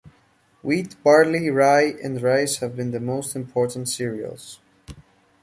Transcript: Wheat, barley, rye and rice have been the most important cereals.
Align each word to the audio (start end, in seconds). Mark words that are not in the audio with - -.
Wheat, 0.63 0.95
barley, 1.03 1.51
rye 1.51 1.93
and 2.03 2.19
rice 2.23 2.57
have 2.57 2.75
been 2.75 2.89
the 2.89 2.99
most 2.99 3.35
important 3.35 3.87
cereals. 3.87 4.59